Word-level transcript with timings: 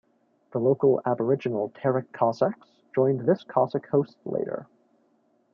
The 0.51 0.57
local 0.59 0.99
aboriginal 1.05 1.69
Terek 1.75 2.11
Cossacks 2.11 2.67
joined 2.95 3.19
this 3.19 3.43
Cossack 3.43 3.85
host 3.89 4.17
later. 4.25 4.65